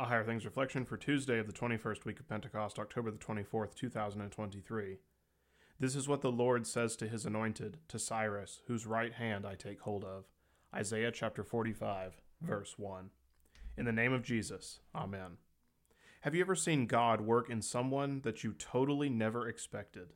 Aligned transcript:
A 0.00 0.06
Higher 0.06 0.24
Things 0.24 0.46
Reflection 0.46 0.86
for 0.86 0.96
Tuesday 0.96 1.38
of 1.38 1.46
the 1.46 1.52
21st 1.52 2.06
week 2.06 2.20
of 2.20 2.26
Pentecost, 2.26 2.78
October 2.78 3.10
the 3.10 3.18
24th, 3.18 3.74
2023. 3.74 4.96
This 5.78 5.94
is 5.94 6.08
what 6.08 6.22
the 6.22 6.32
Lord 6.32 6.66
says 6.66 6.96
to 6.96 7.06
his 7.06 7.26
anointed, 7.26 7.76
to 7.88 7.98
Cyrus, 7.98 8.62
whose 8.66 8.86
right 8.86 9.12
hand 9.12 9.46
I 9.46 9.56
take 9.56 9.82
hold 9.82 10.04
of. 10.04 10.24
Isaiah 10.74 11.12
chapter 11.12 11.44
45, 11.44 12.14
verse 12.40 12.76
1. 12.78 13.10
In 13.76 13.84
the 13.84 13.92
name 13.92 14.14
of 14.14 14.22
Jesus, 14.22 14.80
Amen. 14.94 15.36
Have 16.22 16.34
you 16.34 16.40
ever 16.40 16.54
seen 16.54 16.86
God 16.86 17.20
work 17.20 17.50
in 17.50 17.60
someone 17.60 18.22
that 18.22 18.42
you 18.42 18.54
totally 18.54 19.10
never 19.10 19.46
expected? 19.46 20.14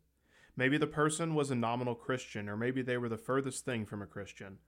Maybe 0.57 0.79
the 0.79 0.87
person 0.87 1.35
was 1.35 1.51
a 1.51 1.55
nominal 1.55 1.95
Christian, 1.95 2.49
or 2.49 2.57
maybe 2.57 2.81
they 2.81 2.97
were 2.97 3.11
the 3.11 3.19
furthest 3.19 3.67
thing 3.67 3.85
from 3.85 4.01
a 4.01 4.07
Christian. 4.07 4.61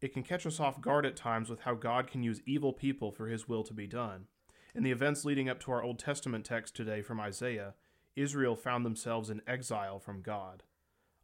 It 0.00 0.12
can 0.12 0.24
catch 0.24 0.44
us 0.44 0.58
off 0.58 0.80
guard 0.80 1.06
at 1.06 1.14
times 1.14 1.48
with 1.48 1.60
how 1.60 1.74
God 1.74 2.08
can 2.08 2.24
use 2.24 2.42
evil 2.46 2.72
people 2.72 3.12
for 3.12 3.28
his 3.28 3.46
will 3.46 3.62
to 3.62 3.72
be 3.72 3.86
done. 3.86 4.26
In 4.74 4.84
the 4.84 4.92
events 4.92 5.24
leading 5.24 5.48
up 5.48 5.58
to 5.60 5.72
our 5.72 5.82
Old 5.82 5.98
Testament 5.98 6.44
text 6.44 6.76
today 6.76 7.02
from 7.02 7.20
Isaiah, 7.20 7.74
Israel 8.14 8.54
found 8.54 8.86
themselves 8.86 9.28
in 9.28 9.42
exile 9.46 9.98
from 9.98 10.22
God. 10.22 10.62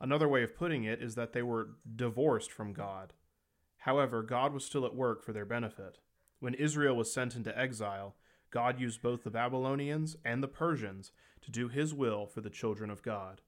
Another 0.01 0.29
way 0.29 0.43
of 0.43 0.57
putting 0.57 0.85
it 0.85 1.01
is 1.01 1.15
that 1.15 1.33
they 1.33 1.43
were 1.43 1.77
divorced 1.95 2.51
from 2.51 2.73
God. 2.73 3.13
However, 3.79 4.23
God 4.23 4.53
was 4.53 4.65
still 4.65 4.85
at 4.85 4.97
work 4.97 5.23
for 5.23 5.33
their 5.33 5.45
benefit. 5.45 5.99
When 6.41 6.55
Israel 6.55 6.97
was 6.97 7.13
sent 7.13 7.37
into 7.37 7.57
exile, 7.57 8.17
God 8.51 8.81
used 8.81 9.01
both 9.01 9.23
the 9.23 9.31
Babylonians 9.31 10.17
and 10.25 10.43
the 10.43 10.49
Persians 10.49 11.13
to 11.43 11.51
do 11.51 11.69
his 11.69 11.95
will 11.95 12.27
for 12.27 12.41
the 12.41 12.51
children 12.51 12.91
of 12.91 13.03
God. 13.03 13.43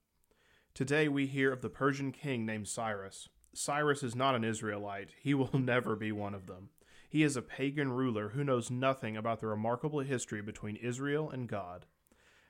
Today 0.74 1.08
we 1.08 1.26
hear 1.26 1.52
of 1.52 1.60
the 1.60 1.68
Persian 1.68 2.12
king 2.12 2.46
named 2.46 2.68
Cyrus. 2.68 3.28
Cyrus 3.52 4.02
is 4.04 4.14
not 4.14 4.36
an 4.36 4.44
Israelite, 4.44 5.10
he 5.20 5.34
will 5.34 5.50
never 5.58 5.96
be 5.96 6.12
one 6.12 6.34
of 6.34 6.46
them. 6.46 6.70
He 7.08 7.22
is 7.22 7.36
a 7.36 7.42
pagan 7.42 7.90
ruler 7.92 8.30
who 8.30 8.44
knows 8.44 8.70
nothing 8.70 9.16
about 9.16 9.40
the 9.40 9.46
remarkable 9.46 10.00
history 10.00 10.42
between 10.42 10.76
Israel 10.76 11.30
and 11.30 11.48
God. 11.48 11.86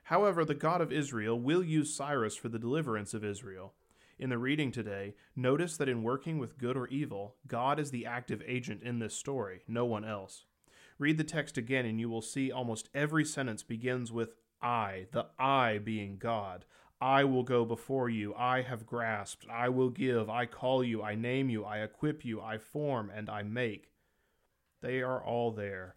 However, 0.03 0.43
the 0.43 0.53
God 0.53 0.81
of 0.81 0.91
Israel 0.91 1.39
will 1.39 1.63
use 1.63 1.95
Cyrus 1.95 2.35
for 2.35 2.49
the 2.49 2.59
deliverance 2.59 3.13
of 3.13 3.23
Israel. 3.23 3.73
In 4.17 4.29
the 4.29 4.37
reading 4.37 4.71
today, 4.71 5.15
notice 5.33 5.77
that 5.77 5.87
in 5.87 6.03
working 6.03 6.39
with 6.39 6.57
good 6.57 6.75
or 6.75 6.87
evil, 6.87 7.35
God 7.47 7.79
is 7.79 7.91
the 7.91 8.05
active 8.05 8.43
agent 8.45 8.83
in 8.83 8.99
this 8.99 9.15
story, 9.15 9.61
no 9.65 9.85
one 9.85 10.03
else. 10.03 10.43
Read 10.97 11.17
the 11.17 11.23
text 11.23 11.57
again, 11.57 11.85
and 11.85 11.97
you 11.97 12.09
will 12.09 12.21
see 12.21 12.51
almost 12.51 12.89
every 12.93 13.23
sentence 13.23 13.63
begins 13.63 14.11
with 14.11 14.35
I, 14.61 15.07
the 15.13 15.27
I 15.39 15.77
being 15.77 16.17
God. 16.17 16.65
I 16.99 17.23
will 17.23 17.43
go 17.43 17.63
before 17.63 18.09
you. 18.09 18.35
I 18.35 18.61
have 18.63 18.85
grasped. 18.85 19.45
I 19.49 19.69
will 19.69 19.89
give. 19.89 20.29
I 20.29 20.45
call 20.45 20.83
you. 20.83 21.01
I 21.01 21.15
name 21.15 21.49
you. 21.49 21.63
I 21.63 21.77
equip 21.77 22.25
you. 22.25 22.41
I 22.41 22.57
form 22.57 23.09
and 23.15 23.29
I 23.29 23.43
make. 23.43 23.88
They 24.81 25.01
are 25.01 25.23
all 25.23 25.51
there. 25.51 25.95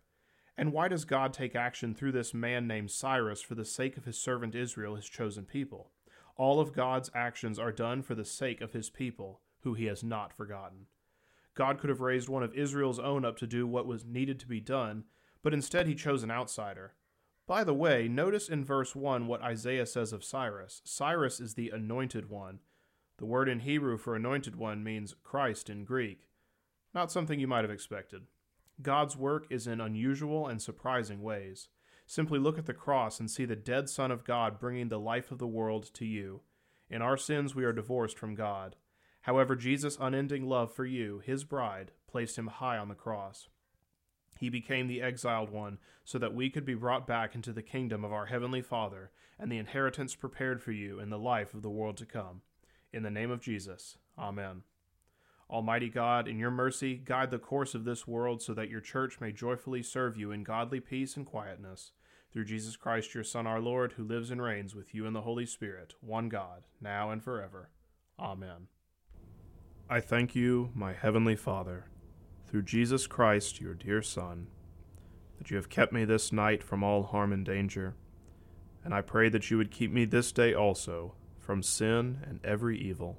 And 0.57 0.73
why 0.73 0.89
does 0.89 1.05
God 1.05 1.33
take 1.33 1.57
action 1.57 1.95
through 1.95 2.13
this 2.13 2.35
man 2.35 2.67
named 2.67 2.91
Cyrus 2.91 3.41
for 3.41 3.55
the 3.55 3.65
sake 3.65 3.97
of 3.97 4.05
his 4.05 4.19
servant 4.19 4.55
Israel, 4.55 4.97
his 4.97 5.09
chosen 5.09 5.45
people? 5.45 5.91
All 6.37 6.61
of 6.61 6.73
God's 6.73 7.11
actions 7.15 7.59
are 7.59 7.73
done 7.73 8.03
for 8.03 8.15
the 8.15 8.25
sake 8.25 8.61
of 8.61 8.73
his 8.73 8.91
people, 8.91 9.41
who 9.61 9.75
he 9.75 9.87
has 9.87 10.03
not 10.03 10.33
forgotten. 10.33 10.87
God 11.55 11.79
could 11.79 11.91
have 11.91 12.01
raised 12.01 12.29
one 12.29 12.43
of 12.43 12.55
Israel's 12.55 12.99
own 12.99 13.25
up 13.25 13.37
to 13.39 13.47
do 13.47 13.67
what 13.67 13.87
was 13.87 14.05
needed 14.05 14.41
to 14.41 14.49
be 14.49 14.61
done, 14.61 15.05
but 15.43 15.55
instead 15.55 15.87
he 15.87 15.95
chose 15.95 16.23
an 16.23 16.31
outsider. 16.31 16.95
By 17.47 17.65
the 17.65 17.75
way, 17.75 18.09
notice 18.09 18.49
in 18.49 18.65
verse 18.65 18.95
1 18.95 19.27
what 19.27 19.43
Isaiah 19.43 19.87
says 19.87 20.13
of 20.13 20.25
Cyrus. 20.25 20.81
Cyrus 20.85 21.41
is 21.41 21.55
the 21.55 21.71
anointed 21.71 22.31
one. 22.31 22.61
The 23.19 23.27
word 23.27 23.49
in 23.49 23.61
Hebrew 23.61 23.99
for 23.99 24.17
anointed 24.17 24.57
one 24.57 24.83
means 24.83 25.15
Christ 25.23 25.69
in 25.69 25.85
Greek. 25.85 26.29
Not 26.95 27.13
something 27.13 27.39
you 27.39 27.49
might 27.49 27.65
have 27.65 27.71
expected. 27.71 28.23
God's 28.83 29.17
work 29.17 29.47
is 29.51 29.67
in 29.67 29.81
unusual 29.81 30.47
and 30.47 30.61
surprising 30.61 31.23
ways. 31.23 31.69
Simply 32.07 32.39
look 32.39 32.59
at 32.59 32.67
the 32.67 32.75
cross 32.75 33.21
and 33.21 33.31
see 33.31 33.45
the 33.45 33.57
dead 33.57 33.89
Son 33.89 34.11
of 34.11 34.25
God 34.25 34.59
bringing 34.59 34.89
the 34.89 34.99
life 34.99 35.31
of 35.31 35.39
the 35.39 35.47
world 35.47 35.91
to 35.95 36.05
you. 36.05 36.43
In 36.91 37.01
our 37.01 37.17
sins, 37.17 37.55
we 37.55 37.65
are 37.65 37.73
divorced 37.73 38.19
from 38.19 38.35
God. 38.35 38.77
However, 39.23 39.55
Jesus' 39.57 39.97
unending 40.01 40.47
love 40.47 40.75
for 40.75 40.85
you, 40.85 41.23
his 41.25 41.45
bride, 41.45 41.92
placed 42.07 42.37
him 42.37 42.48
high 42.48 42.77
on 42.77 42.89
the 42.89 42.95
cross. 42.95 43.48
He 44.39 44.48
became 44.48 44.89
the 44.89 45.01
exiled 45.01 45.51
one 45.51 45.79
so 46.05 46.19
that 46.19 46.35
we 46.35 46.51
could 46.51 46.65
be 46.65 46.75
brought 46.75 47.07
back 47.07 47.35
into 47.35 47.53
the 47.53 47.63
kingdom 47.63 48.05
of 48.05 48.13
our 48.13 48.27
Heavenly 48.27 48.61
Father 48.61 49.13
and 49.39 49.51
the 49.51 49.59
inheritance 49.59 50.17
prepared 50.17 50.61
for 50.61 50.73
you 50.73 50.98
in 50.98 51.11
the 51.11 51.19
life 51.19 51.55
of 51.55 51.63
the 51.63 51.71
world 51.71 51.97
to 51.98 52.07
come. 52.07 52.42
In 52.92 53.05
the 53.05 53.11
name 53.11 53.31
of 53.31 53.41
Jesus, 53.41 53.97
Amen. 54.19 54.65
Almighty 55.52 55.90
God, 55.90 56.27
in 56.27 56.39
your 56.39 56.51
mercy, 56.51 56.95
guide 56.95 57.30
the 57.30 57.39
course 57.39 57.74
of 57.74 57.85
this 57.85 58.08
world 58.08 58.40
so 58.40 58.55
that 58.55 58.70
your 58.70 58.80
church 58.80 59.20
may 59.20 59.33
joyfully 59.33 59.83
serve 59.83 60.17
you 60.17 60.30
in 60.30 60.45
godly 60.45 60.80
peace 60.80 61.14
and 61.14 61.27
quietness. 61.27 61.92
Through 62.33 62.46
Jesus 62.46 62.74
Christ, 62.74 63.14
your 63.14 63.23
Son, 63.23 63.46
our 63.46 63.61
Lord, 63.61 63.92
who 63.92 64.02
lives 64.02 64.30
and 64.30 64.41
reigns 64.41 64.74
with 64.74 64.95
you 64.95 65.05
in 65.05 65.12
the 65.12 65.20
Holy 65.20 65.45
Spirit, 65.45 65.92
one 66.01 66.30
God, 66.30 66.64
now 66.80 67.11
and 67.11 67.23
forever. 67.23 67.68
Amen. 68.18 68.68
I 69.91 70.01
thank 70.01 70.35
you, 70.35 70.70
my 70.74 70.95
Heavenly 70.95 71.36
Father, 71.36 71.85
through 72.46 72.62
Jesus 72.62 73.07
Christ, 73.07 73.61
your 73.61 73.74
dear 73.74 74.01
Son, 74.01 74.46
that 75.36 75.51
you 75.51 75.58
have 75.58 75.68
kept 75.68 75.92
me 75.92 76.07
this 76.07 76.33
night 76.33 76.62
from 76.62 76.83
all 76.83 77.02
harm 77.02 77.30
and 77.30 77.45
danger, 77.45 77.95
and 78.83 78.95
I 78.95 79.02
pray 79.02 79.29
that 79.29 79.51
you 79.51 79.58
would 79.58 79.70
keep 79.70 79.92
me 79.92 80.07
this 80.07 80.33
day 80.33 80.55
also 80.55 81.14
from 81.39 81.62
sin 81.62 82.20
and 82.27 82.41
every 82.42 82.79
evil 82.79 83.18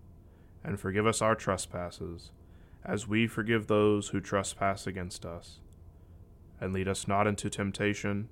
and 0.63 0.79
forgive 0.79 1.07
us 1.07 1.21
our 1.21 1.35
trespasses, 1.35 2.31
as 2.83 3.07
we 3.07 3.27
forgive 3.27 3.67
those 3.67 4.09
who 4.09 4.19
trespass 4.19 4.87
against 4.87 5.25
us. 5.25 5.59
And 6.59 6.73
lead 6.73 6.87
us 6.87 7.07
not 7.07 7.27
into 7.27 7.49
temptation, 7.49 8.31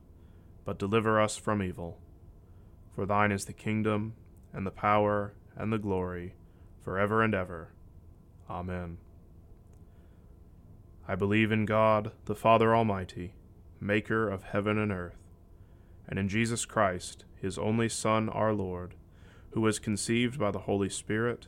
but 0.66 0.78
deliver 0.78 1.20
us 1.20 1.38
from 1.38 1.64
evil. 1.64 2.00
For 2.94 3.06
thine 3.06 3.32
is 3.32 3.46
the 3.46 3.54
kingdom, 3.54 4.14
and 4.54 4.66
the 4.66 4.72
power, 4.72 5.34
and 5.56 5.72
the 5.72 5.78
glory, 5.78 6.36
for 6.82 7.00
ever 7.00 7.24
and 7.24 7.34
ever. 7.34 7.74
Amen. 8.50 8.98
I 11.08 11.16
believe 11.16 11.52
in 11.52 11.66
God, 11.66 12.12
the 12.26 12.36
Father 12.36 12.76
Almighty, 12.76 13.34
maker 13.80 14.30
of 14.30 14.44
heaven 14.44 14.78
and 14.78 14.92
earth, 14.92 15.18
and 16.08 16.20
in 16.20 16.30
Jesus 16.30 16.66
Christ, 16.66 17.26
his 17.36 17.58
only 17.58 17.90
Son, 17.90 18.30
our 18.30 18.54
Lord, 18.54 18.96
who 19.52 19.62
was 19.62 19.80
conceived 19.80 20.38
by 20.38 20.52
the 20.52 20.60
Holy 20.60 20.90
Spirit 20.90 21.48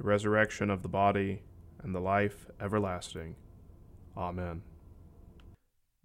the 0.00 0.06
resurrection 0.06 0.70
of 0.70 0.82
the 0.82 0.88
body, 0.88 1.42
and 1.82 1.94
the 1.94 2.00
life 2.00 2.46
everlasting. 2.58 3.36
Amen. 4.16 4.62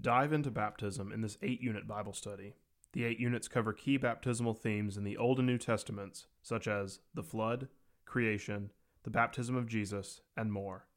Dive 0.02 0.34
into 0.34 0.52
baptism 0.52 1.14
in 1.14 1.22
this 1.22 1.38
eight 1.42 1.62
unit 1.62 1.88
Bible 1.88 2.12
study. 2.12 2.56
The 2.92 3.06
eight 3.06 3.22
units 3.22 3.48
cover 3.48 3.72
key 3.72 3.96
baptismal 3.96 4.54
themes 4.54 4.98
in 4.98 5.06
the 5.06 5.16
Old 5.16 5.40
and 5.40 5.48
New 5.48 5.58
Testaments, 5.58 6.28
such 6.42 6.68
as 6.68 7.00
the 7.14 7.24
flood, 7.24 7.70
creation, 8.04 8.72
the 9.04 9.10
baptism 9.10 9.56
of 9.56 9.70
Jesus, 9.70 10.20
and 10.36 10.52
more. 10.52 10.88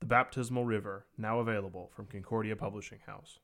The 0.00 0.06
Baptismal 0.06 0.64
River, 0.64 1.06
now 1.16 1.38
available 1.38 1.92
from 1.94 2.06
Concordia 2.06 2.56
Publishing 2.56 2.98
House. 3.06 3.38